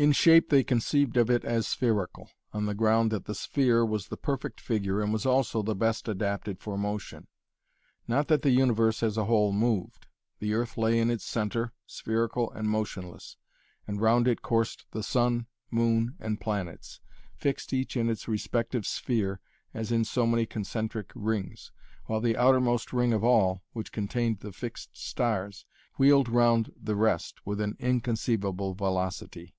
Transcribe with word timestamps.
In 0.00 0.12
shape 0.12 0.48
they 0.50 0.62
conceived 0.62 1.16
of 1.16 1.28
it 1.28 1.44
as 1.44 1.66
spherical, 1.66 2.30
on 2.52 2.66
the 2.66 2.74
ground 2.76 3.10
that 3.10 3.24
the 3.24 3.34
sphere 3.34 3.84
was 3.84 4.06
the 4.06 4.16
perfect 4.16 4.60
figure 4.60 5.00
and 5.00 5.12
was 5.12 5.26
also 5.26 5.60
the 5.60 5.74
best 5.74 6.06
adapted 6.06 6.60
for 6.60 6.78
motion. 6.78 7.26
Not 8.06 8.28
that 8.28 8.42
the 8.42 8.52
universe 8.52 9.02
as 9.02 9.16
a 9.16 9.24
whole 9.24 9.52
moved. 9.52 10.06
The 10.38 10.54
earth 10.54 10.78
lay 10.78 11.00
in 11.00 11.10
its 11.10 11.24
centre, 11.24 11.72
spherical 11.84 12.48
and 12.52 12.68
motionless, 12.70 13.36
and 13.88 14.00
round 14.00 14.28
it 14.28 14.40
coursed 14.40 14.86
the 14.92 15.02
sun, 15.02 15.48
moon, 15.68 16.14
and 16.20 16.40
planets, 16.40 17.00
fixed 17.34 17.72
each 17.72 17.96
in 17.96 18.08
its 18.08 18.28
respective 18.28 18.86
sphere 18.86 19.40
as 19.74 19.90
in 19.90 20.04
so 20.04 20.28
many 20.28 20.46
concentric 20.46 21.10
rings, 21.16 21.72
while 22.04 22.20
the 22.20 22.36
outermost 22.36 22.92
ring 22.92 23.12
of 23.12 23.24
all, 23.24 23.64
which 23.72 23.90
contained 23.90 24.38
the 24.38 24.52
fixed 24.52 24.96
stars, 24.96 25.66
wheeled 25.96 26.28
round 26.28 26.72
the 26.80 26.94
rest 26.94 27.44
with 27.44 27.60
an 27.60 27.74
inconceivable 27.80 28.74
velocity. 28.74 29.56